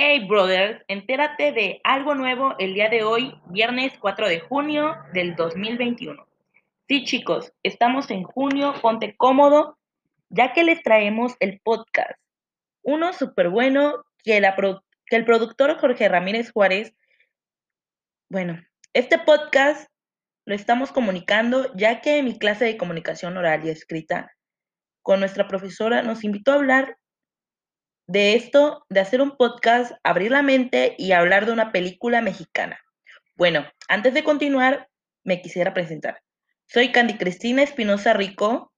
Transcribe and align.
Hey 0.00 0.26
brothers, 0.28 0.80
entérate 0.86 1.50
de 1.50 1.80
algo 1.82 2.14
nuevo 2.14 2.54
el 2.60 2.72
día 2.72 2.88
de 2.88 3.02
hoy, 3.02 3.34
viernes 3.46 3.92
4 3.98 4.28
de 4.28 4.38
junio 4.38 4.94
del 5.12 5.34
2021. 5.34 6.24
Sí 6.86 7.04
chicos, 7.04 7.52
estamos 7.64 8.08
en 8.12 8.22
junio, 8.22 8.74
ponte 8.80 9.16
cómodo, 9.16 9.76
ya 10.28 10.52
que 10.52 10.62
les 10.62 10.84
traemos 10.84 11.34
el 11.40 11.58
podcast. 11.64 12.12
Uno 12.82 13.12
súper 13.12 13.48
bueno 13.48 14.04
que, 14.22 14.40
la 14.40 14.54
que 14.54 15.16
el 15.16 15.24
productor 15.24 15.76
Jorge 15.80 16.08
Ramírez 16.08 16.52
Juárez, 16.52 16.94
bueno, 18.28 18.62
este 18.92 19.18
podcast 19.18 19.90
lo 20.44 20.54
estamos 20.54 20.92
comunicando 20.92 21.74
ya 21.74 22.00
que 22.00 22.18
en 22.18 22.26
mi 22.26 22.38
clase 22.38 22.66
de 22.66 22.76
comunicación 22.76 23.36
oral 23.36 23.66
y 23.66 23.70
escrita 23.70 24.30
con 25.02 25.18
nuestra 25.18 25.48
profesora 25.48 26.02
nos 26.02 26.22
invitó 26.22 26.52
a 26.52 26.54
hablar 26.54 26.98
de 28.08 28.34
esto, 28.34 28.86
de 28.88 29.00
hacer 29.00 29.20
un 29.20 29.36
podcast, 29.36 29.92
abrir 30.02 30.30
la 30.30 30.42
mente 30.42 30.94
y 30.98 31.12
hablar 31.12 31.44
de 31.44 31.52
una 31.52 31.72
película 31.72 32.22
mexicana. 32.22 32.80
Bueno, 33.36 33.66
antes 33.86 34.14
de 34.14 34.24
continuar, 34.24 34.88
me 35.24 35.42
quisiera 35.42 35.74
presentar. 35.74 36.22
Soy 36.66 36.90
Candy 36.90 37.18
Cristina 37.18 37.62
Espinosa 37.62 38.14
Rico, 38.14 38.72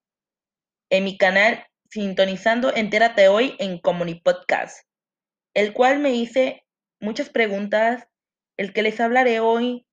en 0.91 1.05
mi 1.05 1.17
canal 1.17 1.65
Sintonizando 1.91 2.75
Entérate 2.75 3.29
Hoy 3.29 3.55
en 3.61 3.79
Comuni 3.79 4.17
Podcast, 4.17 4.85
el 5.55 5.73
cual 5.73 6.01
me 6.01 6.13
hice 6.13 6.65
muchas 6.99 7.31
preguntas, 7.31 8.09
el 8.57 8.73
que 8.73 8.83
les 8.83 9.01
hablaré 9.01 9.39
hoy, 9.39 9.87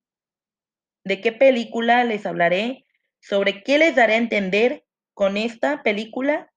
de 1.04 1.22
qué 1.22 1.32
película 1.32 2.04
les 2.04 2.26
hablaré, 2.26 2.86
sobre 3.20 3.62
qué 3.62 3.78
les 3.78 3.96
daré 3.96 4.16
a 4.16 4.18
entender 4.18 4.84
con 5.14 5.38
esta 5.38 5.84
película. 5.84 6.52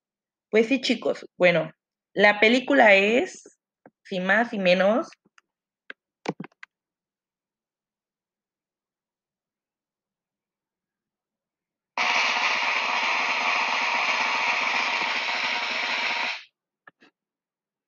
Pues 0.48 0.68
sí, 0.68 0.80
chicos, 0.80 1.26
bueno, 1.36 1.72
la 2.14 2.40
película 2.40 2.94
es, 2.94 3.58
sin 4.04 4.24
más 4.24 4.52
y 4.52 4.58
menos, 4.58 5.08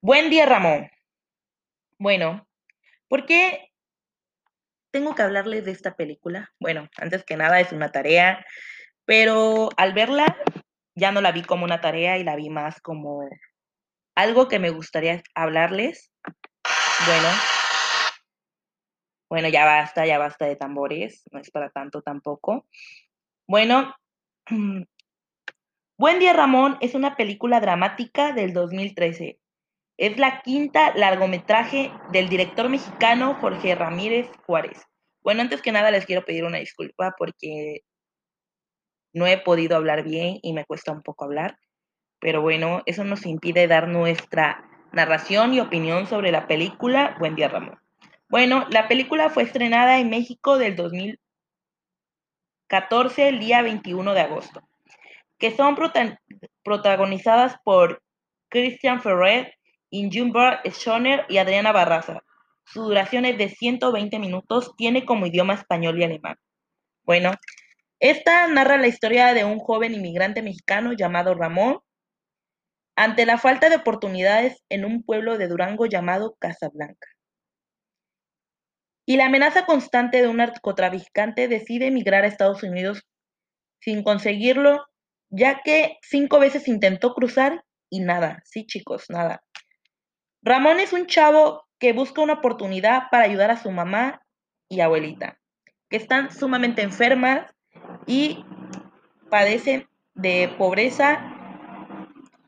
Buen 0.04 0.30
día, 0.30 0.46
Ramón. 0.46 0.90
Bueno, 1.96 2.48
¿por 3.06 3.24
qué 3.24 3.70
tengo 4.90 5.14
que 5.14 5.22
hablarles 5.22 5.64
de 5.64 5.70
esta 5.70 5.94
película? 5.94 6.52
Bueno, 6.58 6.88
antes 6.96 7.24
que 7.24 7.36
nada 7.36 7.60
es 7.60 7.70
una 7.70 7.92
tarea, 7.92 8.44
pero 9.04 9.68
al 9.76 9.92
verla 9.92 10.36
ya 10.96 11.12
no 11.12 11.20
la 11.20 11.30
vi 11.30 11.42
como 11.42 11.64
una 11.64 11.80
tarea 11.80 12.18
y 12.18 12.24
la 12.24 12.34
vi 12.34 12.50
más 12.50 12.80
como 12.80 13.28
algo 14.14 14.48
que 14.48 14.58
me 14.58 14.70
gustaría 14.70 15.22
hablarles. 15.34 16.12
Bueno, 17.06 17.28
bueno, 19.28 19.48
ya 19.48 19.64
basta, 19.64 20.06
ya 20.06 20.18
basta 20.18 20.46
de 20.46 20.56
tambores, 20.56 21.24
no 21.32 21.40
es 21.40 21.50
para 21.50 21.70
tanto 21.70 22.02
tampoco. 22.02 22.66
Bueno, 23.46 23.94
Buen 26.02 26.18
Día 26.18 26.32
Ramón 26.32 26.78
es 26.80 26.94
una 26.94 27.16
película 27.16 27.60
dramática 27.60 28.32
del 28.32 28.52
2013. 28.52 29.38
Es 29.98 30.18
la 30.18 30.42
quinta 30.42 30.92
largometraje 30.96 31.92
del 32.10 32.28
director 32.28 32.68
mexicano 32.68 33.34
Jorge 33.40 33.74
Ramírez 33.74 34.28
Juárez. 34.44 34.82
Bueno, 35.22 35.42
antes 35.42 35.62
que 35.62 35.70
nada 35.70 35.92
les 35.92 36.04
quiero 36.04 36.24
pedir 36.24 36.44
una 36.44 36.58
disculpa 36.58 37.14
porque 37.16 37.84
no 39.12 39.26
he 39.26 39.38
podido 39.38 39.76
hablar 39.76 40.02
bien 40.02 40.40
y 40.42 40.52
me 40.54 40.64
cuesta 40.64 40.90
un 40.90 41.02
poco 41.02 41.24
hablar. 41.24 41.56
Pero 42.22 42.40
bueno, 42.40 42.82
eso 42.86 43.02
nos 43.02 43.26
impide 43.26 43.66
dar 43.66 43.88
nuestra 43.88 44.64
narración 44.92 45.54
y 45.54 45.60
opinión 45.60 46.06
sobre 46.06 46.30
la 46.30 46.46
película 46.46 47.16
Buen 47.18 47.34
Día 47.34 47.48
Ramón. 47.48 47.80
Bueno, 48.28 48.64
la 48.70 48.86
película 48.86 49.28
fue 49.28 49.42
estrenada 49.42 49.98
en 49.98 50.08
México 50.08 50.56
del 50.56 50.76
2014, 50.76 53.28
el 53.28 53.40
día 53.40 53.60
21 53.62 54.14
de 54.14 54.20
agosto, 54.20 54.62
que 55.36 55.50
son 55.50 55.76
protagonizadas 56.62 57.56
por 57.64 58.00
Christian 58.48 59.02
Ferrer, 59.02 59.56
Injumbar 59.90 60.60
Schoner 60.70 61.26
y 61.28 61.38
Adriana 61.38 61.72
Barraza. 61.72 62.22
Su 62.64 62.84
duración 62.84 63.24
es 63.24 63.36
de 63.36 63.48
120 63.48 64.20
minutos, 64.20 64.76
tiene 64.76 65.04
como 65.04 65.26
idioma 65.26 65.54
español 65.54 65.98
y 65.98 66.04
alemán. 66.04 66.36
Bueno, 67.02 67.32
esta 67.98 68.46
narra 68.46 68.78
la 68.78 68.86
historia 68.86 69.34
de 69.34 69.44
un 69.44 69.58
joven 69.58 69.92
inmigrante 69.92 70.40
mexicano 70.40 70.92
llamado 70.92 71.34
Ramón, 71.34 71.80
ante 72.96 73.26
la 73.26 73.38
falta 73.38 73.68
de 73.68 73.76
oportunidades 73.76 74.62
en 74.68 74.84
un 74.84 75.02
pueblo 75.02 75.38
de 75.38 75.48
Durango 75.48 75.86
llamado 75.86 76.36
Casablanca. 76.38 77.08
Y 79.06 79.16
la 79.16 79.26
amenaza 79.26 79.66
constante 79.66 80.22
de 80.22 80.28
un 80.28 80.36
narcotraficante 80.36 81.48
decide 81.48 81.88
emigrar 81.88 82.24
a 82.24 82.28
Estados 82.28 82.62
Unidos 82.62 83.02
sin 83.80 84.04
conseguirlo, 84.04 84.86
ya 85.30 85.60
que 85.62 85.98
cinco 86.02 86.38
veces 86.38 86.68
intentó 86.68 87.14
cruzar 87.14 87.64
y 87.90 88.00
nada, 88.00 88.42
sí 88.44 88.64
chicos, 88.66 89.06
nada. 89.08 89.42
Ramón 90.42 90.80
es 90.80 90.92
un 90.92 91.06
chavo 91.06 91.64
que 91.78 91.92
busca 91.92 92.22
una 92.22 92.34
oportunidad 92.34 93.04
para 93.10 93.24
ayudar 93.24 93.50
a 93.50 93.56
su 93.56 93.70
mamá 93.70 94.22
y 94.68 94.80
abuelita, 94.80 95.38
que 95.88 95.96
están 95.96 96.30
sumamente 96.30 96.82
enfermas 96.82 97.52
y 98.06 98.44
padecen 99.30 99.88
de 100.14 100.54
pobreza 100.58 101.41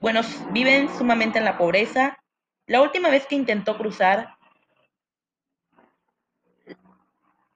bueno, 0.05 0.21
viven 0.51 0.95
sumamente 0.99 1.39
en 1.39 1.47
la 1.47 1.57
pobreza. 1.57 2.19
La 2.67 2.83
última 2.83 3.09
vez 3.09 3.27
que 3.27 3.37
intentó 3.37 3.79
cruzar, 3.79 4.37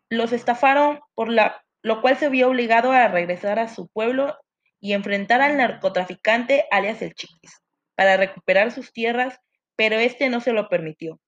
los 0.08 0.32
estafaron, 0.32 0.98
por 1.14 1.28
lo 1.28 2.00
cual 2.00 2.16
se 2.16 2.30
vio 2.30 2.48
obligado 2.48 2.90
a 2.90 3.06
regresar 3.08 3.58
a 3.58 3.68
su 3.68 3.88
pueblo 3.88 4.34
y 4.80 4.94
enfrentar 4.94 5.42
al 5.42 5.58
narcotraficante 5.58 6.64
alias 6.70 7.02
el 7.02 7.12
Chiquis, 7.12 7.60
para 7.94 8.16
recuperar 8.16 8.72
sus 8.72 8.94
tierras, 8.94 9.38
pero 9.76 9.96
este 9.96 10.30
no 10.30 10.40
se 10.40 10.54
lo 10.54 10.70
permitió, 10.70 11.20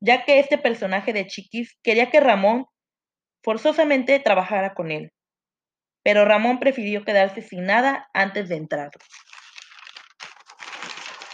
ya 0.00 0.26
que 0.26 0.38
este 0.38 0.58
personaje 0.58 1.14
de 1.14 1.26
Chiquis 1.26 1.78
quería 1.82 2.10
que 2.10 2.20
Ramón 2.20 2.66
forzosamente 3.42 4.20
trabajara 4.20 4.74
con 4.74 4.90
él, 4.90 5.14
pero 6.02 6.26
Ramón 6.26 6.60
prefirió 6.60 7.06
quedarse 7.06 7.40
sin 7.40 7.64
nada 7.64 8.10
antes 8.12 8.50
de 8.50 8.56
entrar. 8.56 8.90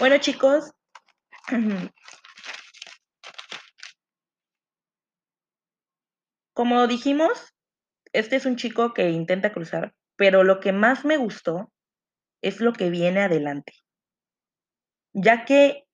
Bueno, 0.00 0.16
chicos. 0.16 0.72
Como 6.54 6.86
dijimos, 6.86 7.54
este 8.14 8.36
es 8.36 8.46
un 8.46 8.56
chico 8.56 8.94
que 8.94 9.10
intenta 9.10 9.52
cruzar, 9.52 9.94
pero 10.16 10.42
lo 10.42 10.58
que 10.58 10.72
más 10.72 11.04
me 11.04 11.18
gustó 11.18 11.70
es 12.40 12.62
lo 12.62 12.72
que 12.72 12.88
viene 12.88 13.20
adelante. 13.20 13.74
Ya 15.12 15.44
que, 15.44 15.84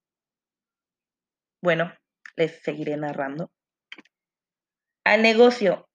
bueno, 1.60 1.92
les 2.36 2.62
seguiré 2.62 2.96
narrando. 2.96 3.50
Al 5.02 5.22
negocio. 5.22 5.88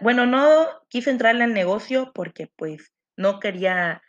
bueno, 0.00 0.26
no 0.26 0.66
quise 0.88 1.10
entrarle 1.10 1.44
al 1.44 1.54
negocio 1.54 2.10
porque 2.12 2.48
pues 2.56 2.92
no 3.16 3.38
quería 3.38 4.02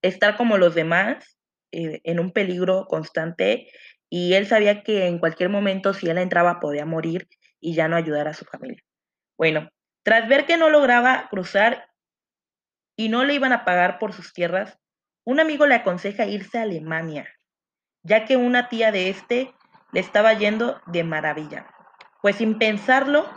estar 0.00 0.36
como 0.36 0.58
los 0.58 0.76
demás 0.76 1.41
eh, 1.72 2.00
en 2.04 2.20
un 2.20 2.32
peligro 2.32 2.86
constante 2.86 3.68
y 4.08 4.34
él 4.34 4.46
sabía 4.46 4.82
que 4.82 5.06
en 5.06 5.18
cualquier 5.18 5.48
momento 5.48 5.94
si 5.94 6.08
él 6.08 6.18
entraba 6.18 6.60
podía 6.60 6.84
morir 6.84 7.28
y 7.60 7.74
ya 7.74 7.88
no 7.88 7.96
ayudar 7.96 8.28
a 8.28 8.34
su 8.34 8.44
familia. 8.44 8.82
Bueno, 9.38 9.70
tras 10.02 10.28
ver 10.28 10.46
que 10.46 10.56
no 10.56 10.68
lograba 10.68 11.28
cruzar 11.30 11.88
y 12.96 13.08
no 13.08 13.24
le 13.24 13.34
iban 13.34 13.52
a 13.52 13.64
pagar 13.64 13.98
por 13.98 14.12
sus 14.12 14.32
tierras, 14.32 14.78
un 15.24 15.40
amigo 15.40 15.66
le 15.66 15.76
aconseja 15.76 16.26
irse 16.26 16.58
a 16.58 16.62
Alemania, 16.62 17.28
ya 18.02 18.24
que 18.24 18.36
una 18.36 18.68
tía 18.68 18.92
de 18.92 19.08
este 19.08 19.54
le 19.92 20.00
estaba 20.00 20.34
yendo 20.34 20.80
de 20.86 21.04
maravilla. 21.04 21.66
Pues 22.20 22.36
sin 22.36 22.58
pensarlo, 22.58 23.28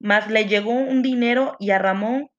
más 0.00 0.28
le 0.30 0.46
llegó 0.46 0.72
un 0.72 1.02
dinero 1.02 1.56
y 1.58 1.70
a 1.70 1.78
Ramón, 1.78 2.30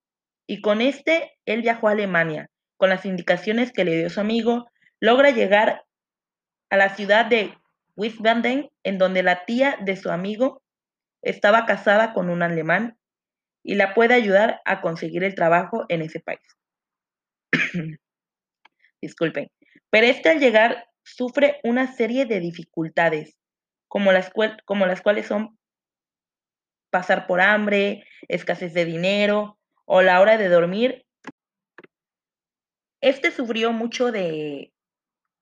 y 0.47 0.61
con 0.61 0.81
este 0.81 1.39
él 1.45 1.61
viajó 1.61 1.87
a 1.87 1.91
Alemania, 1.91 2.49
con 2.77 2.89
las 2.89 3.05
indicaciones 3.05 3.71
que 3.71 3.85
le 3.85 3.97
dio 3.97 4.09
su 4.09 4.19
amigo, 4.19 4.67
logra 4.99 5.31
llegar 5.31 5.85
a 6.69 6.77
la 6.77 6.95
ciudad 6.95 7.25
de 7.25 7.53
Wiesbaden, 7.95 8.69
en 8.83 8.97
donde 8.97 9.23
la 9.23 9.45
tía 9.45 9.77
de 9.81 9.95
su 9.95 10.11
amigo 10.11 10.61
estaba 11.21 11.65
casada 11.65 12.13
con 12.13 12.29
un 12.29 12.43
alemán 12.43 12.97
y 13.63 13.75
la 13.75 13.93
puede 13.93 14.13
ayudar 14.13 14.61
a 14.65 14.81
conseguir 14.81 15.23
el 15.23 15.35
trabajo 15.35 15.85
en 15.89 16.01
ese 16.01 16.19
país. 16.19 16.55
Disculpen. 19.01 19.49
Pero 19.89 20.07
este 20.07 20.29
al 20.29 20.39
llegar 20.39 20.87
sufre 21.03 21.59
una 21.63 21.93
serie 21.93 22.25
de 22.25 22.39
dificultades, 22.39 23.37
como 23.87 24.11
las, 24.11 24.31
como 24.65 24.85
las 24.85 25.01
cuales 25.01 25.27
son 25.27 25.57
pasar 26.91 27.27
por 27.27 27.41
hambre, 27.41 28.05
escasez 28.27 28.73
de 28.73 28.85
dinero 28.85 29.59
o 29.85 30.01
la 30.01 30.21
hora 30.21 30.37
de 30.37 30.47
dormir 30.47 31.05
este 33.05 33.29
sufrió 33.31 33.71
mucho 33.71 34.11
de 34.11 34.73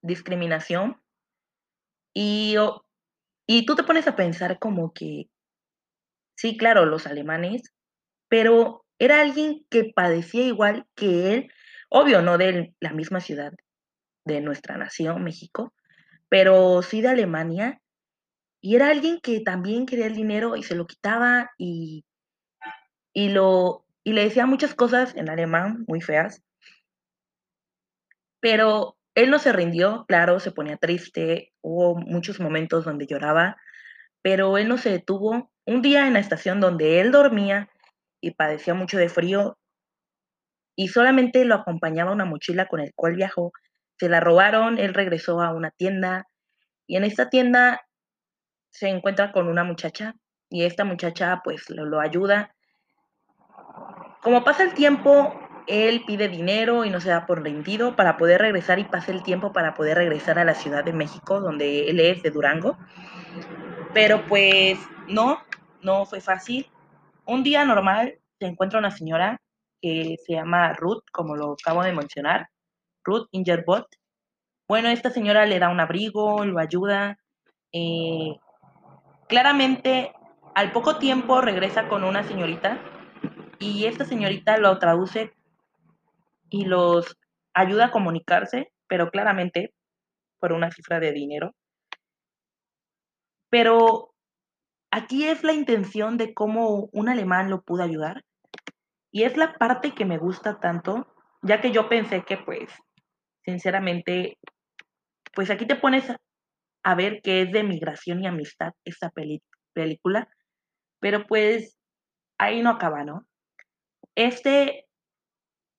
discriminación 0.02 1.02
Y, 2.14 2.56
y 3.48 3.66
tú 3.66 3.76
te 3.76 3.84
pones 3.84 4.08
a 4.08 4.16
pensar 4.16 4.60
como 4.60 4.94
que 4.94 5.30
sí, 6.36 6.58
claro, 6.58 6.86
los 6.86 7.08
alemanes, 7.08 7.74
pero 8.28 8.86
era 9.00 9.22
alguien 9.22 9.66
que 9.70 9.92
padecía 9.96 10.44
igual 10.44 10.86
que 10.96 11.34
él, 11.34 11.52
obvio, 11.90 12.22
no 12.22 12.38
de 12.38 12.74
la 12.82 12.92
misma 12.94 13.22
ciudad 13.22 13.54
de 14.26 14.42
nuestra 14.42 14.78
nación, 14.78 15.24
México, 15.24 15.74
pero 16.30 16.82
sí 16.82 17.02
de 17.02 17.10
Alemania, 17.10 17.82
y 18.62 18.76
era 18.76 18.90
alguien 18.90 19.20
que 19.22 19.42
también 19.42 19.86
quería 19.86 20.08
el 20.08 20.16
dinero 20.16 20.56
y 20.58 20.64
se 20.64 20.76
lo 20.76 20.86
quitaba 20.88 21.52
y 21.58 22.06
y 23.14 23.30
lo 23.30 23.86
y 24.04 24.14
le 24.14 24.24
decía 24.24 24.46
muchas 24.46 24.76
cosas 24.76 25.16
en 25.16 25.30
alemán 25.30 25.86
muy 25.88 26.02
feas. 26.02 26.44
Pero 28.44 28.98
él 29.16 29.32
no 29.32 29.40
se 29.40 29.54
rindió, 29.54 30.04
claro, 30.06 30.42
se 30.42 30.52
ponía 30.52 30.76
triste, 30.76 31.54
hubo 31.62 31.96
muchos 31.96 32.42
momentos 32.42 32.84
donde 32.84 33.08
lloraba, 33.08 33.56
pero 34.22 34.58
él 34.58 34.68
no 34.68 34.78
se 34.78 34.90
detuvo. 34.90 35.50
Un 35.66 35.82
día 35.82 36.08
en 36.08 36.14
la 36.14 36.20
estación 36.20 36.60
donde 36.60 37.00
él 37.00 37.14
dormía 37.14 37.70
y 38.20 38.32
padecía 38.32 38.74
mucho 38.74 38.98
de 38.98 39.08
frío 39.08 39.58
y 40.76 40.90
solamente 40.90 41.46
lo 41.46 41.56
acompañaba 41.56 42.12
una 42.12 42.26
mochila 42.26 42.68
con 42.68 42.82
el 42.82 42.94
cual 42.94 43.16
viajó, 43.16 43.54
se 43.98 44.10
la 44.10 44.20
robaron, 44.20 44.78
él 44.78 44.94
regresó 44.94 45.40
a 45.42 45.54
una 45.54 45.72
tienda 45.72 46.28
y 46.86 46.98
en 46.98 47.06
esta 47.06 47.30
tienda 47.30 47.88
se 48.72 48.90
encuentra 48.90 49.32
con 49.32 49.48
una 49.48 49.64
muchacha 49.64 50.16
y 50.50 50.66
esta 50.66 50.84
muchacha 50.84 51.40
pues 51.46 51.70
lo, 51.70 51.86
lo 51.86 52.02
ayuda. 52.02 52.54
Como 54.22 54.44
pasa 54.44 54.64
el 54.64 54.74
tiempo, 54.74 55.34
él 55.68 56.04
pide 56.06 56.28
dinero 56.30 56.86
y 56.86 56.90
no 56.90 57.00
se 57.00 57.10
da 57.10 57.26
por 57.26 57.44
rendido 57.44 57.96
para 57.96 58.18
poder 58.18 58.42
regresar 58.42 58.80
y 58.80 58.84
pasa 58.84 59.12
el 59.12 59.24
tiempo 59.24 59.54
para 59.54 59.74
poder 59.74 59.98
regresar 59.98 60.40
a 60.40 60.46
la 60.46 60.56
Ciudad 60.56 60.84
de 60.84 60.94
México, 60.94 61.40
donde 61.40 61.90
él 61.90 62.00
es 62.00 62.24
de 62.24 62.32
Durango. 62.32 62.78
Pero 63.94 64.26
pues 64.26 64.80
no, 65.08 65.40
no 65.82 66.06
fue 66.06 66.22
fácil. 66.22 66.68
Un 67.26 67.44
día 67.44 67.66
normal 67.66 68.20
se 68.40 68.48
encuentra 68.48 68.80
una 68.80 68.92
señora 68.92 69.40
que 69.82 70.18
se 70.26 70.34
llama 70.34 70.74
Ruth, 70.74 71.04
como 71.12 71.36
lo 71.36 71.54
acabo 71.54 71.84
de 71.84 71.94
mencionar, 71.94 72.50
Ruth 73.04 73.28
Ingerbot. 73.32 73.88
Bueno, 74.68 74.90
esta 74.90 75.10
señora 75.10 75.46
le 75.46 75.60
da 75.60 75.70
un 75.70 75.80
abrigo, 75.80 76.46
lo 76.46 76.60
ayuda. 76.60 77.18
Eh, 77.74 78.38
claramente, 79.28 80.14
al 80.56 80.72
poco 80.72 80.98
tiempo 80.98 81.42
regresa 81.42 81.88
con 81.90 82.04
una 82.04 82.24
señorita 82.24 82.80
y 83.60 83.86
esta 83.86 84.06
señorita 84.06 84.58
lo 84.58 84.78
traduce 84.80 85.34
y 86.54 86.66
los 86.66 87.18
ayuda 87.56 87.86
a 87.86 87.92
comunicarse, 87.92 88.72
pero 88.88 89.10
claramente 89.10 89.74
por 90.40 90.54
una 90.54 90.70
cifra 90.70 91.00
de 91.00 91.12
dinero. 91.12 91.56
Pero 93.50 94.14
aquí 94.92 95.26
es 95.26 95.44
la 95.44 95.54
intención 95.54 96.16
de 96.16 96.36
cómo 96.36 96.90
un 96.92 97.10
alemán 97.10 97.50
lo 97.50 97.64
pudo 97.64 97.82
ayudar. 97.82 98.24
Y 99.12 99.24
es 99.24 99.36
la 99.36 99.56
parte 99.56 99.96
que 99.96 100.06
me 100.06 100.20
gusta 100.20 100.60
tanto, 100.60 101.08
ya 101.42 101.60
que 101.60 101.72
yo 101.72 101.90
pensé 101.90 102.24
que 102.24 102.38
pues, 102.38 102.70
sinceramente, 103.44 104.38
pues 105.34 105.50
aquí 105.50 105.66
te 105.66 105.76
pones 105.76 106.06
a 106.84 106.96
ver 106.96 107.22
que 107.24 107.42
es 107.42 107.52
de 107.52 107.64
migración 107.64 108.22
y 108.22 108.28
amistad 108.28 108.74
esta 108.86 109.12
película, 109.74 110.30
pero 111.00 111.26
pues 111.26 111.80
ahí 112.38 112.62
no 112.62 112.70
acaba, 112.70 113.04
¿no? 113.04 113.26
Este 114.14 114.86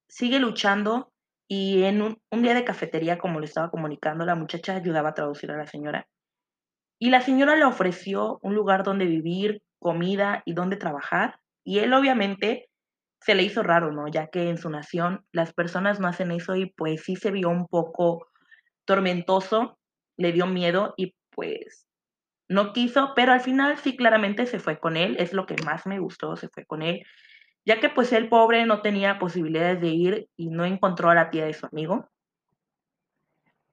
sigue 0.09 0.39
luchando 0.39 1.13
y 1.49 1.83
en 1.85 2.03
un, 2.03 2.43
día 2.43 2.55
de 2.55 2.65
cafetería, 2.65 3.19
como 3.19 3.41
le 3.41 3.47
estaba 3.47 3.71
comunicando, 3.71 4.25
la 4.25 4.35
muchacha 4.35 4.77
ayudaba 4.77 5.11
a 5.11 5.15
traducir 5.15 5.51
a 5.51 5.57
la 5.57 5.67
señora. 5.67 6.07
Y 6.99 7.11
la 7.11 7.21
señora 7.21 7.57
le 7.57 7.65
ofreció 7.65 8.39
un 8.43 8.55
lugar 8.55 8.83
donde 8.83 9.05
vivir, 9.05 9.63
comida 9.79 10.43
y 10.47 10.55
donde 10.55 10.77
trabajar. 10.77 11.41
Y 11.65 11.81
él 11.81 11.93
obviamente 11.93 12.71
se 13.21 13.35
le 13.35 13.43
hizo 13.43 13.63
raro, 13.63 13.93
¿no? 13.93 14.09
Ya 14.09 14.29
que 14.29 14.49
en 14.49 14.59
su 14.59 14.71
nación 14.71 15.25
las 15.33 15.53
personas 15.53 16.01
no 16.01 16.09
hacen 16.09 16.31
eso 16.31 16.57
y 16.57 16.73
pues 16.77 17.03
sí 17.05 17.17
se 17.17 17.31
vio 17.31 17.51
un 17.51 17.67
poco 17.67 18.27
tormentoso, 18.87 19.79
le 20.17 20.33
dio 20.33 20.47
miedo 20.47 20.95
y 20.97 21.15
pues 21.31 21.87
no 22.49 22.73
quiso, 22.73 23.13
pero 23.17 23.33
al 23.33 23.41
final 23.41 23.79
sí 23.79 23.97
claramente 23.97 24.47
se 24.47 24.59
fue 24.59 24.79
con 24.79 24.97
él, 24.97 25.17
es 25.19 25.33
lo 25.33 25.47
que 25.47 25.57
más 25.65 25.87
me 25.87 25.99
gustó, 25.99 26.37
se 26.37 26.49
fue 26.49 26.67
con 26.67 26.83
él, 26.83 27.03
ya 27.65 27.81
que 27.81 27.89
pues 27.89 28.13
el 28.13 28.29
pobre 28.29 28.67
no 28.67 28.83
tenía 28.83 29.19
posibilidades 29.19 29.81
de 29.81 29.89
ir 29.89 30.29
y 30.37 30.51
no 30.51 30.65
encontró 30.65 31.11
a 31.11 31.15
la 31.15 31.31
tía 31.31 31.47
de 31.47 31.55
su 31.55 31.67
amigo. 31.67 32.09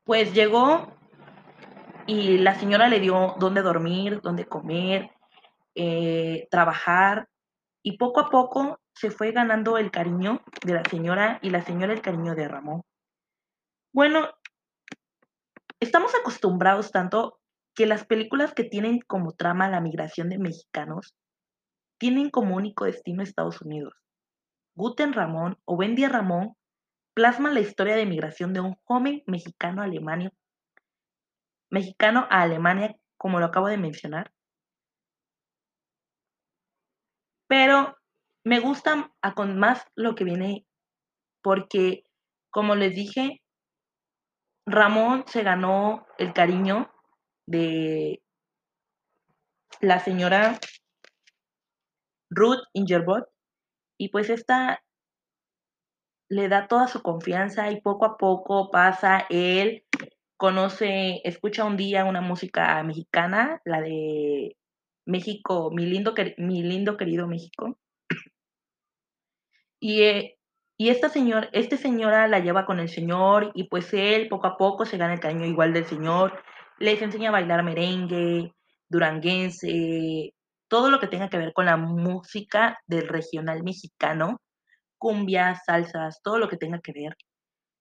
Pues 0.04 0.34
llegó 0.34 0.94
y 2.08 2.38
la 2.38 2.56
señora 2.56 2.88
le 2.88 3.00
dio 3.00 3.36
dónde 3.40 3.62
dormir, 3.62 4.22
dónde 4.22 4.46
comer, 4.46 5.12
eh, 5.76 6.48
trabajar 6.50 7.28
y 7.84 7.98
poco 7.98 8.22
a 8.22 8.30
poco 8.30 8.80
se 8.94 9.12
fue 9.12 9.32
ganando 9.32 9.78
el 9.78 9.92
cariño 9.92 10.42
de 10.66 10.74
la 10.74 10.84
señora 10.84 11.40
y 11.42 11.50
la 11.50 11.64
señora 11.64 11.94
el 11.94 12.02
cariño 12.02 12.36
de 12.36 12.48
Ramón. 12.48 12.84
Bueno, 13.94 14.30
estamos 15.80 16.14
acostumbrados 16.16 16.92
tanto 16.92 17.40
que 17.74 17.86
las 17.86 18.06
películas 18.06 18.54
que 18.54 18.64
tienen 18.64 19.00
como 19.02 19.34
trama 19.34 19.70
la 19.70 19.82
migración 19.82 20.30
de 20.30 20.38
mexicanos 20.38 21.16
tienen 22.02 22.32
como 22.32 22.56
único 22.56 22.86
destino 22.86 23.22
Estados 23.22 23.62
Unidos. 23.62 23.94
Guten 24.74 25.14
Ramón 25.14 25.60
o 25.66 25.76
Buen 25.76 25.94
Día 25.94 26.10
Ramón 26.10 26.58
plasman 27.14 27.54
la 27.54 27.60
historia 27.60 27.96
de 27.96 28.08
migración 28.08 28.54
de 28.54 28.60
un 28.60 28.74
joven 28.86 29.22
mexicano 29.28 29.84
a 29.84 29.86
Alemania, 29.86 30.34
mexicano 31.70 32.26
a 32.32 32.42
Alemania, 32.42 32.96
como 33.18 33.40
lo 33.40 33.46
acabo 33.46 33.68
de 33.68 33.78
mencionar. 33.78 34.34
Pero 37.48 37.96
me 38.44 38.60
gusta 38.60 39.14
con 39.36 39.60
más 39.60 39.86
lo 39.94 40.16
que 40.16 40.24
viene 40.24 40.66
porque, 41.44 42.04
como 42.50 42.74
les 42.74 42.96
dije, 42.96 43.44
Ramón 44.66 45.26
se 45.28 45.44
ganó 45.44 46.08
el 46.18 46.34
cariño 46.34 46.92
de 47.46 48.24
la 49.82 50.00
señora 50.00 50.60
Ruth 52.32 52.64
Ingerbot 52.74 53.28
y 54.00 54.10
pues 54.10 54.30
esta 54.32 54.84
le 56.30 56.48
da 56.48 56.68
toda 56.68 56.88
su 56.88 57.04
confianza 57.04 57.70
y 57.72 57.82
poco 57.82 58.06
a 58.06 58.18
poco 58.18 58.72
pasa 58.72 59.28
él 59.30 59.84
conoce, 60.42 61.22
escucha 61.24 61.66
un 61.66 61.78
día 61.78 62.04
una 62.06 62.22
música 62.22 62.82
mexicana, 62.84 63.62
la 63.64 63.80
de 63.80 64.58
México, 65.06 65.70
mi 65.72 65.86
lindo, 65.86 66.16
mi 66.38 66.64
lindo 66.64 66.98
querido 66.98 67.28
México. 67.28 67.78
Y, 69.80 70.02
eh, 70.02 70.40
y 70.78 70.90
esta 70.90 71.10
señora, 71.10 71.50
este 71.54 71.78
señora 71.78 72.28
la 72.28 72.40
lleva 72.40 72.66
con 72.66 72.80
el 72.80 72.90
señor 72.90 73.52
y 73.54 73.66
pues 73.66 73.94
él 73.94 74.30
poco 74.30 74.48
a 74.48 74.58
poco 74.58 74.86
se 74.86 74.98
gana 74.98 75.14
el 75.14 75.20
cariño 75.20 75.46
igual 75.46 75.74
del 75.74 75.86
señor, 75.86 76.42
les 76.80 77.02
enseña 77.04 77.30
a 77.30 77.34
bailar 77.34 77.64
merengue, 77.64 78.54
duranguense, 78.90 80.34
todo 80.72 80.90
lo 80.90 81.02
que 81.02 81.08
tenga 81.08 81.30
que 81.30 81.38
ver 81.38 81.52
con 81.52 81.66
la 81.66 81.76
música 81.76 82.80
del 82.88 83.10
regional 83.10 83.62
mexicano, 83.62 84.40
cumbias, 84.98 85.66
salsas, 85.66 86.22
todo 86.24 86.38
lo 86.38 86.48
que 86.48 86.56
tenga 86.56 86.80
que 86.80 86.94
ver. 86.94 87.18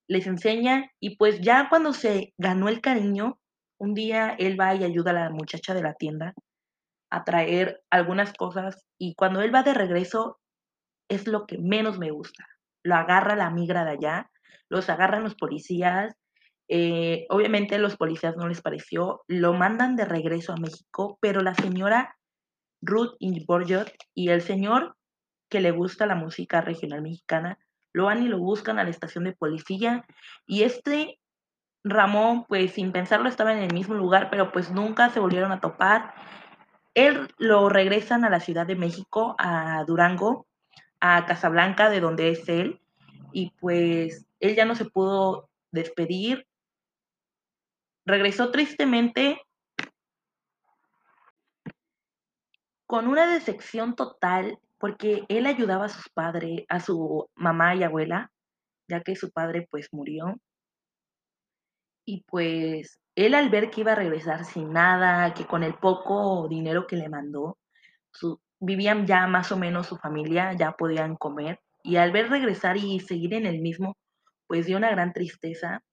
Les 0.09 0.27
enseña 0.27 0.91
y 0.99 1.17
pues 1.17 1.41
ya 1.41 1.69
cuando 1.69 1.93
se 1.93 2.35
ganó 2.37 2.69
el 2.69 2.81
cariño, 2.81 3.39
un 3.79 3.95
día 3.95 4.35
él 4.41 4.61
va 4.61 4.75
y 4.75 4.83
ayuda 4.83 5.13
a 5.13 5.15
la 5.15 5.31
muchacha 5.31 5.73
de 5.73 5.85
la 5.85 5.95
tienda 5.95 6.35
a 7.11 7.23
traer 7.23 7.81
algunas 7.91 8.33
cosas 8.33 8.85
y 8.99 9.15
cuando 9.15 9.41
él 9.41 9.55
va 9.55 9.63
de 9.63 9.75
regreso 9.75 10.41
es 11.09 11.29
lo 11.29 11.47
que 11.47 11.59
menos 11.59 11.97
me 11.97 12.11
gusta. 12.11 12.45
Lo 12.83 12.97
agarra 12.97 13.37
la 13.37 13.51
migra 13.51 13.85
de 13.85 13.93
allá, 13.93 14.31
los 14.69 14.91
agarran 14.91 15.23
los 15.23 15.37
policías, 15.37 16.17
eh, 16.67 17.27
obviamente 17.29 17.79
los 17.79 17.97
policías 17.97 18.37
no 18.37 18.49
les 18.49 18.63
pareció, 18.63 19.23
lo 19.29 19.53
mandan 19.53 19.95
de 19.95 20.07
regreso 20.07 20.53
a 20.53 20.61
México, 20.61 21.19
pero 21.21 21.41
la 21.41 21.55
señora 21.55 22.17
Ruth 22.83 23.17
Ingeborg 23.19 23.93
y 24.15 24.29
el 24.31 24.43
señor 24.43 24.97
que 25.49 25.61
le 25.61 25.71
gusta 25.71 26.07
la 26.07 26.15
música 26.15 26.61
regional 26.61 27.03
mexicana, 27.03 27.59
lo 27.93 28.05
van 28.05 28.23
y 28.23 28.29
lo 28.29 28.39
buscan 28.39 28.79
a 28.79 28.85
la 28.85 28.91
estación 28.91 29.25
de 29.25 29.33
policía 29.33 30.05
y 30.47 30.63
este 30.63 31.19
Ramón, 31.83 32.45
pues 32.47 32.73
sin 32.73 32.93
pensarlo, 32.93 33.29
estaba 33.29 33.53
en 33.53 33.63
el 33.63 33.73
mismo 33.73 33.95
lugar, 33.95 34.29
pero 34.31 34.53
pues 34.53 34.71
nunca 34.71 35.09
se 35.11 35.21
volvieron 35.21 35.51
a 35.51 35.61
topar. 35.61 36.15
Él 36.95 37.29
lo 37.39 37.69
regresan 37.69 38.25
a 38.25 38.31
la 38.31 38.41
Ciudad 38.41 38.67
de 38.67 38.77
México, 38.77 39.35
a 39.39 39.83
Durango, 39.87 40.47
a 41.01 41.25
Casablanca, 41.25 41.89
de 41.89 42.01
donde 42.01 42.31
es 42.31 42.49
él, 42.49 42.81
y 43.33 43.53
pues 43.61 44.27
él 44.41 44.55
ya 44.55 44.67
no 44.67 44.75
se 44.75 44.85
pudo 44.85 45.49
despedir. 45.71 46.47
Regresó 48.05 48.51
tristemente 48.51 49.41
con 52.91 53.07
una 53.07 53.33
decepción 53.33 53.95
total 53.95 54.59
porque 54.79 55.23
él 55.29 55.47
ayudaba 55.47 55.85
a 55.85 55.89
sus 55.89 56.09
padres, 56.09 56.65
a 56.69 56.81
su 56.81 57.31
mamá 57.37 57.77
y 57.77 57.85
abuela, 57.85 58.33
ya 58.89 59.01
que 59.01 59.15
su 59.15 59.31
padre 59.31 59.69
pues 59.71 59.87
murió. 59.93 60.41
Y 62.05 62.25
pues 62.25 62.99
él 63.15 63.35
al 63.35 63.49
ver 63.49 63.71
que 63.71 63.83
iba 63.83 63.93
a 63.93 63.95
regresar 63.95 64.45
sin 64.45 64.73
nada, 64.73 65.33
que 65.35 65.47
con 65.47 65.63
el 65.63 65.75
poco 65.75 66.49
dinero 66.49 66.89
que 66.89 66.97
le 66.97 67.09
mandó, 67.09 67.59
su, 68.11 68.41
vivían 68.59 69.07
ya 69.07 69.29
más 69.29 69.53
o 69.53 69.57
menos 69.57 69.87
su 69.87 69.97
familia, 69.97 70.55
ya 70.55 70.73
podían 70.73 71.15
comer, 71.15 71.61
y 71.85 71.95
al 71.95 72.11
ver 72.11 72.29
regresar 72.29 72.77
y 72.77 72.99
seguir 72.99 73.35
en 73.35 73.47
el 73.47 73.61
mismo, 73.61 73.97
pues 74.49 74.67
dio 74.67 74.77
una 74.77 74.91
gran 74.91 75.13
tristeza. 75.13 75.85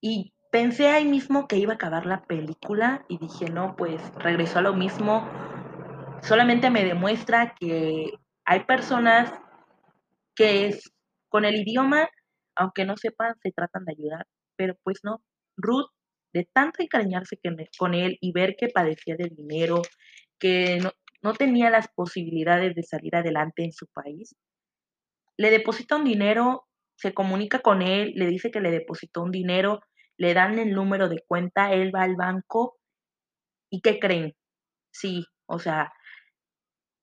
Y 0.00 0.34
pensé 0.50 0.88
ahí 0.88 1.04
mismo 1.04 1.46
que 1.48 1.56
iba 1.56 1.72
a 1.72 1.76
acabar 1.76 2.06
la 2.06 2.24
película 2.24 3.04
y 3.08 3.18
dije, 3.18 3.50
no, 3.50 3.76
pues 3.76 4.00
regresó 4.16 4.60
a 4.60 4.62
lo 4.62 4.74
mismo. 4.74 5.28
Solamente 6.22 6.70
me 6.70 6.84
demuestra 6.84 7.54
que 7.58 8.12
hay 8.44 8.64
personas 8.64 9.32
que 10.34 10.66
es, 10.66 10.92
con 11.28 11.44
el 11.44 11.56
idioma, 11.56 12.08
aunque 12.54 12.84
no 12.84 12.96
sepan, 12.96 13.34
se 13.42 13.52
tratan 13.52 13.84
de 13.84 13.92
ayudar, 13.98 14.26
pero 14.56 14.74
pues 14.82 15.00
no. 15.02 15.22
Ruth, 15.56 15.90
de 16.32 16.48
tanto 16.52 16.82
encariñarse 16.82 17.38
con 17.78 17.94
él 17.94 18.18
y 18.20 18.32
ver 18.32 18.56
que 18.56 18.68
padecía 18.68 19.16
del 19.16 19.34
dinero, 19.34 19.82
que 20.38 20.78
no, 20.82 20.90
no 21.22 21.32
tenía 21.32 21.70
las 21.70 21.88
posibilidades 21.88 22.74
de 22.74 22.82
salir 22.82 23.16
adelante 23.16 23.64
en 23.64 23.72
su 23.72 23.86
país, 23.86 24.34
le 25.36 25.50
deposita 25.50 25.96
un 25.96 26.04
dinero, 26.04 26.66
se 26.96 27.12
comunica 27.12 27.60
con 27.60 27.82
él, 27.82 28.12
le 28.14 28.26
dice 28.26 28.50
que 28.50 28.60
le 28.60 28.70
depositó 28.70 29.22
un 29.22 29.30
dinero, 29.30 29.80
le 30.18 30.34
dan 30.34 30.58
el 30.58 30.72
número 30.72 31.08
de 31.08 31.22
cuenta, 31.26 31.72
él 31.72 31.94
va 31.94 32.02
al 32.02 32.16
banco 32.16 32.78
y 33.70 33.80
¿qué 33.80 33.98
creen? 33.98 34.34
Sí, 34.90 35.26
o 35.46 35.58
sea, 35.58 35.92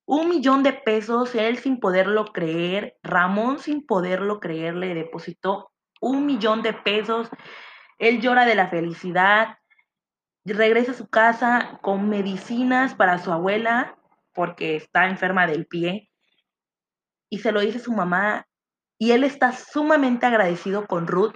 un 0.05 0.29
millón 0.29 0.63
de 0.63 0.74
pesos, 0.74 1.34
él 1.36 1.58
sin 1.58 1.79
poderlo 1.79 2.25
creer, 2.25 2.98
Ramón 3.03 3.60
sin 3.60 3.86
poderlo 3.86 4.39
creer, 4.39 4.75
le 4.75 4.93
depositó 4.93 5.72
un 6.01 6.25
millón 6.25 6.62
de 6.62 6.74
pesos, 6.74 7.29
él 8.00 8.20
llora 8.20 8.46
de 8.46 8.55
la 8.55 8.67
felicidad, 8.67 9.58
regresa 10.43 10.91
a 10.91 10.96
su 10.96 11.08
casa 11.08 11.79
con 11.82 12.10
medicinas 12.10 12.96
para 12.96 13.17
su 13.20 13.32
abuela, 13.32 13.98
porque 14.34 14.75
está 14.75 15.08
enferma 15.08 15.48
del 15.48 15.65
pie, 15.67 16.10
y 17.29 17.39
se 17.39 17.51
lo 17.51 17.62
dice 17.62 17.79
su 17.79 17.93
mamá, 17.93 18.48
y 19.00 19.12
él 19.12 19.24
está 19.24 19.53
sumamente 19.53 20.25
agradecido 20.25 20.86
con 20.86 21.08
Ruth. 21.08 21.36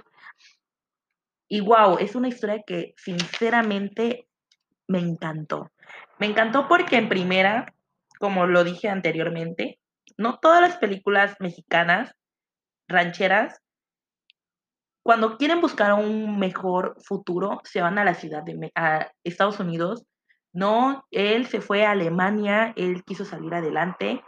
Y 1.48 1.60
wow, 1.60 1.98
es 1.98 2.14
una 2.14 2.28
historia 2.28 2.62
que 2.66 2.94
sinceramente 2.96 4.28
me 4.86 4.98
encantó. 4.98 5.70
Me 6.18 6.26
encantó 6.26 6.68
porque 6.68 6.96
en 6.96 7.08
primera 7.08 7.74
como 8.18 8.46
lo 8.46 8.64
dije 8.64 8.88
anteriormente, 8.88 9.78
no 10.16 10.38
todas 10.38 10.60
las 10.60 10.76
películas 10.76 11.36
mexicanas 11.40 12.14
rancheras, 12.88 13.60
cuando 15.02 15.38
quieren 15.38 15.60
buscar 15.60 15.94
un 15.94 16.38
mejor 16.38 16.96
futuro, 17.02 17.60
se 17.64 17.80
van 17.80 17.98
a 17.98 18.04
la 18.04 18.14
ciudad 18.14 18.42
de 18.42 18.72
Estados 19.24 19.58
Unidos. 19.58 20.04
No, 20.52 21.06
él 21.10 21.46
se 21.46 21.60
fue 21.60 21.86
a 21.86 21.92
Alemania, 21.92 22.74
él 22.76 23.04
quiso 23.04 23.24
salir 23.24 23.54
adelante. 23.54 24.22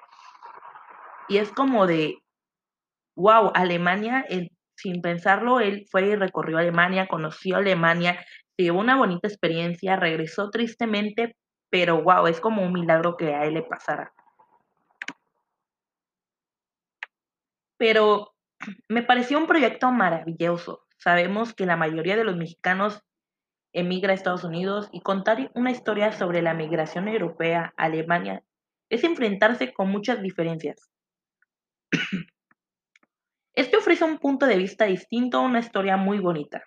Y 1.28 1.36
es 1.36 1.52
como 1.52 1.86
de, 1.86 2.22
wow, 3.14 3.50
Alemania, 3.54 4.24
sin 4.80 5.00
pensarlo, 5.02 5.60
él 5.60 5.86
fue 5.90 6.06
y 6.06 6.16
recorrió 6.16 6.58
Alemania, 6.58 7.06
conoció 7.06 7.56
Alemania, 7.56 8.24
se 8.56 8.64
llevó 8.64 8.80
una 8.80 8.96
bonita 8.96 9.28
experiencia, 9.28 9.96
regresó 9.96 10.50
tristemente, 10.50 11.36
pero 11.70 12.02
wow, 12.02 12.26
es 12.26 12.40
como 12.40 12.62
un 12.62 12.72
milagro 12.72 13.16
que 13.16 13.34
a 13.34 13.44
él 13.44 13.54
le 13.54 13.62
pasara. 13.62 14.12
Pero 17.76 18.34
me 18.88 19.02
pareció 19.02 19.38
un 19.38 19.46
proyecto 19.46 19.90
maravilloso. 19.90 20.86
Sabemos 20.98 21.54
que 21.54 21.66
la 21.66 21.76
mayoría 21.76 22.16
de 22.16 22.24
los 22.24 22.36
mexicanos 22.36 23.02
emigra 23.72 24.12
a 24.12 24.14
Estados 24.14 24.44
Unidos 24.44 24.88
y 24.92 25.00
contar 25.00 25.50
una 25.54 25.70
historia 25.70 26.12
sobre 26.12 26.42
la 26.42 26.54
migración 26.54 27.08
europea 27.08 27.72
a 27.76 27.84
Alemania 27.84 28.42
es 28.90 29.04
enfrentarse 29.04 29.72
con 29.72 29.90
muchas 29.90 30.20
diferencias. 30.20 30.90
Este 33.60 33.76
ofrece 33.76 34.04
un 34.04 34.16
punto 34.16 34.46
de 34.46 34.56
vista 34.56 34.86
distinto, 34.86 35.42
una 35.42 35.58
historia 35.58 35.98
muy 35.98 36.18
bonita. 36.18 36.64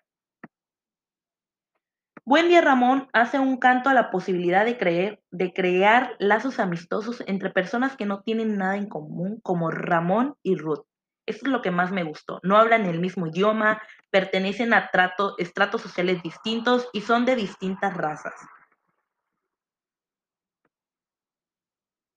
Buen 2.24 2.50
día 2.50 2.62
Ramón 2.62 3.10
hace 3.14 3.40
un 3.40 3.58
canto 3.58 3.90
a 3.90 3.96
la 3.96 4.12
posibilidad 4.12 4.64
de, 4.64 4.78
creer, 4.78 5.20
de 5.32 5.54
crear 5.54 6.16
lazos 6.20 6.60
amistosos 6.60 7.24
entre 7.26 7.50
personas 7.50 7.98
que 7.98 8.06
no 8.06 8.22
tienen 8.22 8.60
nada 8.60 8.78
en 8.78 8.88
común, 8.88 9.40
como 9.42 9.72
Ramón 9.72 10.36
y 10.44 10.56
Ruth. 10.56 10.86
Eso 11.26 11.40
es 11.48 11.52
lo 11.52 11.64
que 11.64 11.72
más 11.72 11.92
me 11.92 12.04
gustó. 12.04 12.40
No 12.44 12.58
hablan 12.58 12.86
el 12.86 13.00
mismo 13.00 13.26
idioma, 13.26 13.82
pertenecen 14.12 14.72
a 14.76 14.92
trato, 14.92 15.34
estratos 15.40 15.82
sociales 15.82 16.22
distintos 16.22 16.88
y 16.94 17.02
son 17.02 17.26
de 17.26 17.36
distintas 17.36 17.98
razas. 17.98 18.36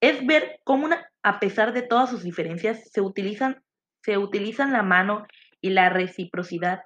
Es 0.01 0.23
ver 0.23 0.59
cómo, 0.63 0.87
a 1.23 1.39
pesar 1.39 1.73
de 1.73 1.81
todas 1.81 2.11
sus 2.11 2.21
diferencias, 2.21 2.91
se 2.91 3.01
utilizan, 3.01 3.63
se 4.07 4.17
utilizan 4.17 4.71
la 4.71 4.83
mano 4.83 5.27
y 5.59 5.71
la 5.71 5.89
reciprocidad 5.89 6.83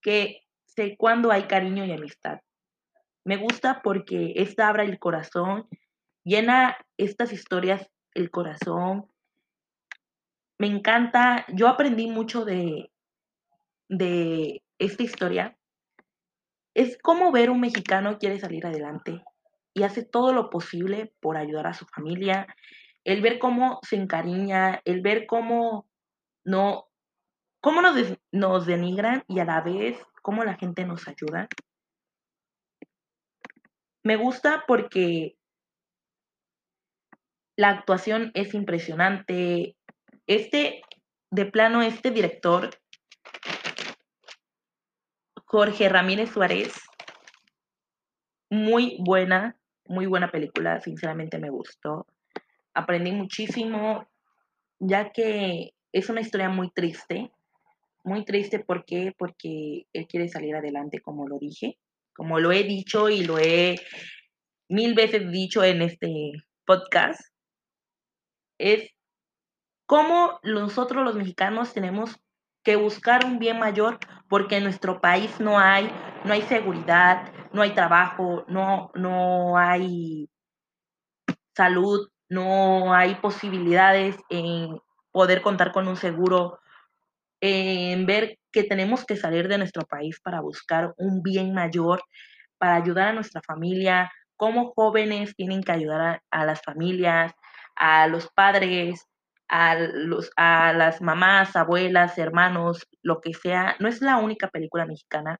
que 0.00 0.42
sé 0.64 0.96
cuándo 0.96 1.32
hay 1.32 1.48
cariño 1.48 1.84
y 1.84 1.90
amistad. 1.90 2.38
Me 3.24 3.36
gusta 3.36 3.80
porque 3.82 4.34
esta 4.36 4.68
abra 4.68 4.84
el 4.84 5.00
corazón, 5.00 5.66
llena 6.22 6.76
estas 6.98 7.32
historias 7.32 7.90
el 8.14 8.30
corazón. 8.30 9.08
Me 10.56 10.68
encanta, 10.68 11.46
yo 11.52 11.66
aprendí 11.66 12.06
mucho 12.06 12.44
de, 12.44 12.92
de 13.88 14.62
esta 14.78 15.02
historia. 15.02 15.58
Es 16.74 16.96
como 16.98 17.32
ver 17.32 17.50
un 17.50 17.58
mexicano 17.58 18.18
quiere 18.20 18.38
salir 18.38 18.64
adelante 18.66 19.24
y 19.74 19.82
hace 19.82 20.04
todo 20.04 20.32
lo 20.32 20.48
posible 20.48 21.12
por 21.18 21.36
ayudar 21.36 21.66
a 21.66 21.74
su 21.74 21.86
familia, 21.86 22.46
el 23.02 23.20
ver 23.20 23.40
cómo 23.40 23.80
se 23.82 23.96
encariña, 23.96 24.80
el 24.84 25.00
ver 25.00 25.26
cómo 25.26 25.88
no, 26.44 26.88
cómo 27.60 27.80
nos, 27.80 27.96
nos 28.32 28.66
denigran 28.66 29.24
y 29.28 29.40
a 29.40 29.44
la 29.44 29.60
vez 29.60 29.98
cómo 30.22 30.44
la 30.44 30.54
gente 30.54 30.84
nos 30.84 31.08
ayuda. 31.08 31.48
Me 34.02 34.16
gusta 34.16 34.64
porque 34.66 35.36
la 37.56 37.70
actuación 37.70 38.30
es 38.34 38.54
impresionante. 38.54 39.76
Este, 40.26 40.82
de 41.30 41.46
plano, 41.46 41.82
este 41.82 42.10
director, 42.10 42.70
Jorge 45.44 45.88
Ramírez 45.88 46.30
Suárez, 46.30 46.74
muy 48.50 48.96
buena, 49.00 49.56
muy 49.86 50.06
buena 50.06 50.30
película, 50.30 50.80
sinceramente 50.80 51.38
me 51.38 51.50
gustó. 51.50 52.06
Aprendí 52.72 53.12
muchísimo, 53.12 54.08
ya 54.78 55.10
que 55.12 55.73
es 55.94 56.10
una 56.10 56.20
historia 56.20 56.48
muy 56.48 56.70
triste, 56.70 57.30
muy 58.02 58.24
triste, 58.24 58.58
¿por 58.58 58.84
qué? 58.84 59.14
Porque 59.16 59.86
él 59.92 60.06
quiere 60.08 60.28
salir 60.28 60.56
adelante, 60.56 61.00
como 61.00 61.28
lo 61.28 61.38
dije, 61.38 61.78
como 62.16 62.40
lo 62.40 62.50
he 62.50 62.64
dicho 62.64 63.08
y 63.08 63.22
lo 63.22 63.38
he 63.38 63.76
mil 64.68 64.94
veces 64.94 65.30
dicho 65.30 65.62
en 65.62 65.82
este 65.82 66.32
podcast, 66.66 67.20
es 68.58 68.90
cómo 69.86 70.40
nosotros 70.42 71.04
los 71.04 71.14
mexicanos 71.14 71.72
tenemos 71.72 72.16
que 72.64 72.74
buscar 72.74 73.24
un 73.24 73.38
bien 73.38 73.60
mayor 73.60 74.00
porque 74.28 74.56
en 74.56 74.64
nuestro 74.64 75.00
país 75.00 75.38
no 75.38 75.60
hay, 75.60 75.88
no 76.24 76.32
hay 76.32 76.42
seguridad, 76.42 77.32
no 77.52 77.62
hay 77.62 77.72
trabajo, 77.72 78.44
no, 78.48 78.90
no 78.94 79.56
hay 79.56 80.28
salud, 81.54 82.08
no 82.28 82.92
hay 82.92 83.14
posibilidades 83.16 84.16
en 84.28 84.80
poder 85.14 85.42
contar 85.42 85.70
con 85.70 85.86
un 85.86 85.96
seguro 85.96 86.58
en 87.40 88.04
ver 88.04 88.36
que 88.50 88.64
tenemos 88.64 89.04
que 89.04 89.16
salir 89.16 89.46
de 89.46 89.58
nuestro 89.58 89.86
país 89.86 90.18
para 90.20 90.40
buscar 90.40 90.92
un 90.96 91.22
bien 91.22 91.54
mayor, 91.54 92.02
para 92.58 92.74
ayudar 92.74 93.08
a 93.08 93.12
nuestra 93.12 93.40
familia, 93.46 94.10
como 94.36 94.72
jóvenes 94.74 95.36
tienen 95.36 95.62
que 95.62 95.70
ayudar 95.70 96.20
a, 96.32 96.44
las 96.44 96.62
familias, 96.62 97.32
a 97.76 98.08
los 98.08 98.28
padres, 98.34 99.06
a, 99.46 99.76
los, 99.76 100.32
a 100.36 100.72
las 100.72 101.00
mamás, 101.00 101.54
abuelas, 101.54 102.18
hermanos, 102.18 102.84
lo 103.00 103.20
que 103.20 103.34
sea. 103.34 103.76
No 103.78 103.86
es 103.86 104.00
la 104.00 104.16
única 104.16 104.48
película 104.48 104.84
mexicana. 104.84 105.38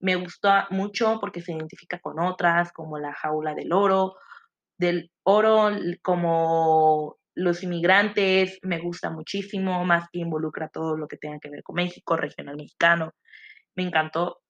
Me 0.00 0.16
gusta 0.16 0.66
mucho 0.68 1.18
porque 1.18 1.40
se 1.40 1.52
identifica 1.52 1.98
con 1.98 2.20
otras, 2.20 2.72
como 2.72 2.98
La 2.98 3.14
jaula 3.14 3.54
del 3.54 3.72
oro, 3.72 4.16
del 4.76 5.10
oro 5.22 5.70
como 6.02 7.21
los 7.34 7.62
inmigrantes 7.62 8.58
me 8.62 8.78
gusta 8.78 9.10
muchísimo, 9.10 9.84
más 9.84 10.08
que 10.10 10.20
involucra 10.20 10.68
todo 10.68 10.96
lo 10.96 11.08
que 11.08 11.16
tenga 11.16 11.38
que 11.40 11.50
ver 11.50 11.62
con 11.62 11.76
México, 11.76 12.16
regional 12.16 12.56
mexicano. 12.56 13.12
Me 13.74 13.84
encantó. 13.84 14.40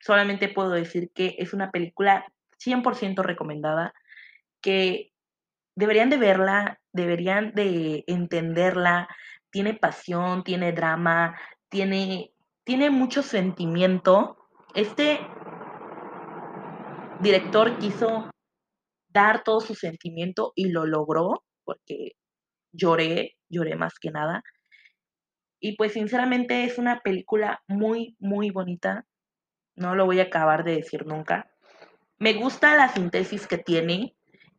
Solamente 0.00 0.48
puedo 0.48 0.70
decir 0.70 1.10
que 1.14 1.36
es 1.38 1.54
una 1.54 1.70
película 1.70 2.26
100% 2.64 3.22
recomendada, 3.22 3.94
que 4.60 5.12
deberían 5.74 6.10
de 6.10 6.18
verla, 6.18 6.80
deberían 6.92 7.52
de 7.54 8.04
entenderla. 8.06 9.08
Tiene 9.50 9.74
pasión, 9.74 10.44
tiene 10.44 10.72
drama, 10.72 11.38
tiene, 11.68 12.32
tiene 12.64 12.90
mucho 12.90 13.22
sentimiento 13.22 14.38
este 14.74 15.18
director 17.20 17.78
quiso 17.78 18.30
dar 19.08 19.42
todo 19.42 19.60
su 19.60 19.74
sentimiento 19.74 20.52
y 20.54 20.68
lo 20.68 20.86
logró, 20.86 21.42
porque 21.68 22.16
lloré, 22.72 23.36
lloré 23.50 23.76
más 23.76 23.98
que 23.98 24.10
nada. 24.10 24.42
Y 25.60 25.76
pues 25.76 25.92
sinceramente 25.92 26.64
es 26.64 26.78
una 26.78 27.00
película 27.00 27.62
muy, 27.66 28.16
muy 28.18 28.48
bonita. 28.48 29.04
No 29.74 29.94
lo 29.94 30.06
voy 30.06 30.20
a 30.20 30.24
acabar 30.24 30.64
de 30.64 30.76
decir 30.76 31.04
nunca. 31.04 31.50
Me 32.18 32.32
gusta 32.32 32.74
la 32.74 32.88
síntesis 32.88 33.46
que 33.46 33.58
tiene, 33.58 34.16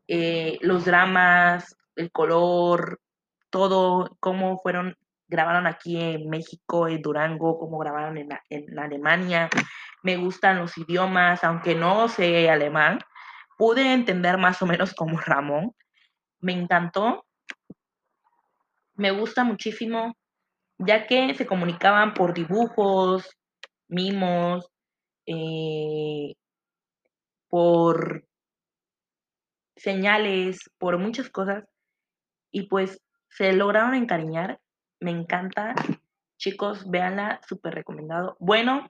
eh, 0.07 0.59
los 0.61 0.85
dramas, 0.85 1.75
el 1.95 2.11
color, 2.11 3.01
todo, 3.49 4.15
cómo 4.19 4.59
fueron, 4.59 4.95
grabaron 5.27 5.65
aquí 5.65 5.99
en 5.99 6.29
México, 6.29 6.87
en 6.87 7.01
Durango, 7.01 7.57
cómo 7.57 7.79
grabaron 7.79 8.19
en, 8.19 8.29
en 8.51 8.77
Alemania. 8.77 9.49
Me 10.03 10.15
gustan 10.17 10.59
los 10.59 10.77
idiomas, 10.77 11.43
aunque 11.43 11.73
no 11.73 12.07
sé 12.07 12.51
alemán, 12.51 12.99
pude 13.57 13.93
entender 13.93 14.37
más 14.37 14.61
o 14.61 14.67
menos 14.67 14.93
como 14.93 15.19
Ramón. 15.19 15.73
Me 16.39 16.53
encantó. 16.53 17.25
Me 18.95 19.11
gusta 19.11 19.43
muchísimo, 19.43 20.15
ya 20.77 21.07
que 21.07 21.33
se 21.33 21.45
comunicaban 21.45 22.13
por 22.13 22.33
dibujos, 22.33 23.29
mimos, 23.87 24.69
eh, 25.25 26.33
por 27.47 28.25
señales, 29.75 30.69
por 30.77 30.97
muchas 30.97 31.29
cosas. 31.29 31.65
Y 32.51 32.67
pues 32.67 33.01
se 33.29 33.53
lograron 33.53 33.93
encariñar. 33.93 34.59
Me 34.99 35.11
encanta. 35.11 35.75
Chicos, 36.37 36.89
véanla, 36.89 37.41
súper 37.47 37.75
recomendado. 37.75 38.35
Bueno, 38.39 38.87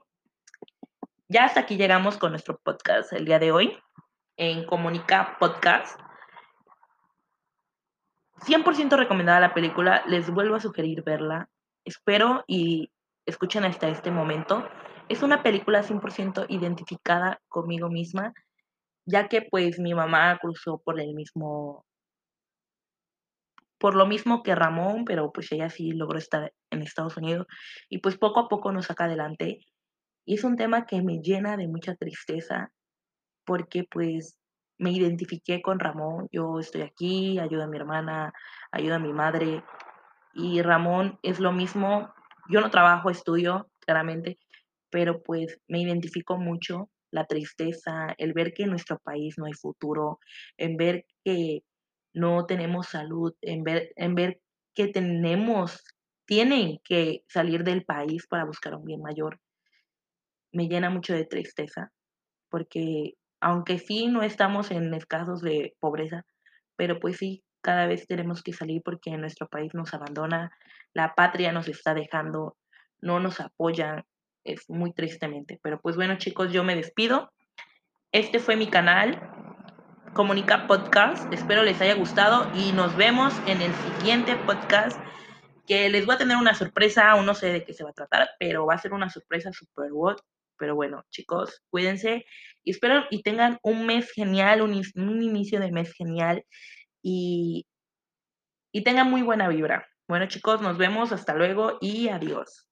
ya 1.28 1.44
hasta 1.44 1.60
aquí 1.60 1.76
llegamos 1.76 2.16
con 2.16 2.32
nuestro 2.32 2.58
podcast 2.58 3.12
el 3.12 3.24
día 3.24 3.38
de 3.38 3.52
hoy 3.52 3.78
en 4.36 4.66
Comunica 4.66 5.36
Podcast. 5.38 6.00
100% 8.40 8.96
recomendada 8.96 9.40
la 9.40 9.54
película, 9.54 10.02
les 10.06 10.30
vuelvo 10.30 10.56
a 10.56 10.60
sugerir 10.60 11.02
verla. 11.02 11.48
Espero 11.84 12.44
y 12.46 12.90
escuchen 13.26 13.64
hasta 13.64 13.88
este 13.88 14.10
momento. 14.10 14.66
Es 15.08 15.22
una 15.22 15.42
película 15.42 15.82
100% 15.82 16.46
identificada 16.48 17.40
conmigo 17.48 17.88
misma, 17.88 18.32
ya 19.04 19.28
que 19.28 19.42
pues 19.42 19.78
mi 19.78 19.94
mamá 19.94 20.38
cruzó 20.40 20.80
por 20.84 21.00
el 21.00 21.14
mismo 21.14 21.84
por 23.78 23.94
lo 23.94 24.06
mismo 24.06 24.42
que 24.42 24.54
Ramón, 24.54 25.06
pero 25.06 25.32
pues 25.32 25.50
ella 25.52 25.70
sí 25.70 25.92
logró 25.92 26.18
estar 26.18 26.52
en 26.70 26.82
Estados 26.82 27.16
Unidos 27.16 27.46
y 27.88 27.98
pues 27.98 28.18
poco 28.18 28.40
a 28.40 28.48
poco 28.48 28.72
nos 28.72 28.86
saca 28.86 29.04
adelante. 29.04 29.60
Y 30.26 30.34
es 30.34 30.44
un 30.44 30.56
tema 30.56 30.84
que 30.84 31.00
me 31.00 31.20
llena 31.22 31.56
de 31.56 31.66
mucha 31.66 31.94
tristeza 31.94 32.70
porque 33.46 33.84
pues 33.90 34.39
me 34.80 34.92
identifiqué 34.92 35.60
con 35.60 35.78
Ramón, 35.78 36.26
yo 36.32 36.58
estoy 36.58 36.80
aquí, 36.80 37.38
ayudo 37.38 37.64
a 37.64 37.66
mi 37.66 37.76
hermana, 37.76 38.32
ayudo 38.72 38.94
a 38.94 38.98
mi 38.98 39.12
madre 39.12 39.62
y 40.32 40.62
Ramón 40.62 41.18
es 41.22 41.38
lo 41.38 41.52
mismo, 41.52 42.14
yo 42.48 42.62
no 42.62 42.70
trabajo, 42.70 43.10
estudio, 43.10 43.68
claramente, 43.80 44.38
pero 44.88 45.22
pues 45.22 45.60
me 45.68 45.82
identifico 45.82 46.38
mucho 46.38 46.88
la 47.10 47.26
tristeza, 47.26 48.14
el 48.16 48.32
ver 48.32 48.54
que 48.54 48.62
en 48.62 48.70
nuestro 48.70 48.98
país 48.98 49.36
no 49.36 49.44
hay 49.44 49.52
futuro, 49.52 50.18
en 50.56 50.78
ver 50.78 51.04
que 51.24 51.62
no 52.14 52.46
tenemos 52.46 52.86
salud, 52.88 53.34
en 53.42 53.62
ver, 53.62 53.92
en 53.96 54.14
ver 54.14 54.40
que 54.74 54.88
tenemos, 54.88 55.84
tienen 56.24 56.78
que 56.84 57.22
salir 57.28 57.64
del 57.64 57.84
país 57.84 58.26
para 58.26 58.46
buscar 58.46 58.74
un 58.76 58.84
bien 58.86 59.02
mayor, 59.02 59.40
me 60.52 60.68
llena 60.68 60.88
mucho 60.88 61.12
de 61.12 61.26
tristeza, 61.26 61.92
porque 62.48 63.14
aunque 63.40 63.78
sí 63.78 64.08
no 64.08 64.22
estamos 64.22 64.70
en 64.70 64.96
casos 65.08 65.40
de 65.40 65.74
pobreza, 65.80 66.24
pero 66.76 67.00
pues 67.00 67.16
sí, 67.16 67.42
cada 67.62 67.86
vez 67.86 68.06
tenemos 68.06 68.42
que 68.42 68.52
salir 68.52 68.82
porque 68.84 69.16
nuestro 69.16 69.48
país 69.48 69.74
nos 69.74 69.92
abandona, 69.94 70.50
la 70.92 71.14
patria 71.14 71.52
nos 71.52 71.68
está 71.68 71.94
dejando, 71.94 72.56
no 73.00 73.20
nos 73.20 73.40
apoya, 73.40 74.04
es 74.44 74.68
muy 74.68 74.92
tristemente. 74.92 75.58
Pero 75.62 75.80
pues 75.80 75.96
bueno 75.96 76.16
chicos, 76.16 76.52
yo 76.52 76.64
me 76.64 76.76
despido. 76.76 77.32
Este 78.12 78.38
fue 78.38 78.56
mi 78.56 78.68
canal, 78.68 79.20
Comunica 80.14 80.66
Podcast. 80.66 81.32
Espero 81.32 81.62
les 81.62 81.80
haya 81.80 81.94
gustado 81.94 82.50
y 82.54 82.72
nos 82.72 82.96
vemos 82.96 83.34
en 83.46 83.60
el 83.62 83.72
siguiente 83.74 84.36
podcast 84.36 85.00
que 85.66 85.88
les 85.88 86.04
voy 86.04 86.16
a 86.16 86.18
tener 86.18 86.36
una 86.36 86.54
sorpresa, 86.54 87.10
aún 87.10 87.26
no 87.26 87.34
sé 87.34 87.52
de 87.52 87.64
qué 87.64 87.72
se 87.72 87.84
va 87.84 87.90
a 87.90 87.94
tratar, 87.94 88.30
pero 88.40 88.66
va 88.66 88.74
a 88.74 88.78
ser 88.78 88.92
una 88.92 89.08
sorpresa 89.08 89.52
super. 89.52 89.90
Pero 90.56 90.74
bueno, 90.74 91.04
chicos, 91.10 91.62
cuídense 91.70 92.24
y 92.64 92.72
espero 92.72 93.04
y 93.10 93.22
tengan 93.22 93.58
un 93.62 93.86
mes 93.86 94.10
genial, 94.12 94.62
un, 94.62 94.82
un 94.96 95.22
inicio 95.22 95.60
de 95.60 95.72
mes 95.72 95.92
genial 95.92 96.44
y, 97.02 97.66
y 98.72 98.82
tengan 98.84 99.10
muy 99.10 99.22
buena 99.22 99.48
vibra. 99.48 99.86
Bueno, 100.08 100.26
chicos, 100.26 100.60
nos 100.60 100.76
vemos, 100.78 101.12
hasta 101.12 101.34
luego 101.34 101.78
y 101.80 102.08
adiós. 102.08 102.69